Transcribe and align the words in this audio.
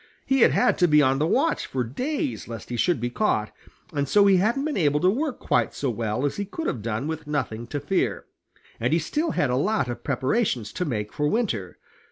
He 0.25 0.39
had 0.39 0.49
had 0.49 0.79
to 0.79 0.87
be 0.87 0.99
on 1.03 1.19
the 1.19 1.27
watch 1.27 1.67
for 1.67 1.83
days 1.83 2.47
lest 2.47 2.69
he 2.69 2.75
should 2.75 2.99
be 2.99 3.11
caught, 3.11 3.51
and 3.93 4.09
so 4.09 4.25
he 4.25 4.37
hadn't 4.37 4.65
been 4.65 4.75
able 4.75 4.99
to 4.99 5.11
work 5.11 5.37
quite 5.37 5.75
so 5.75 5.91
well 5.91 6.25
as 6.25 6.37
he 6.37 6.45
could 6.45 6.65
have 6.65 6.81
done 6.81 7.05
with 7.05 7.27
nothing 7.27 7.67
to 7.67 7.79
fear, 7.79 8.25
and 8.79 8.93
he 8.93 8.97
still 8.97 9.29
had 9.29 9.51
a 9.51 9.55
lot 9.55 9.87
of 9.89 10.03
preparations 10.03 10.73
to 10.73 10.85
make 10.85 11.13
for 11.13 11.27
winter. 11.27 11.77